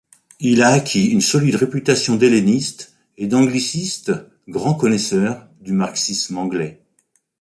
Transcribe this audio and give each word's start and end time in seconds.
Il 0.39 0.63
a 0.63 0.69
acquis 0.69 1.05
une 1.09 1.21
solide 1.21 1.53
réputation 1.57 2.15
d'helléniste 2.15 2.95
et 3.17 3.27
d'angliciste 3.27 4.11
grand 4.47 4.73
connaisseur 4.73 5.47
du 5.59 5.73
marxisme 5.73 6.39
anglais. 6.39 6.81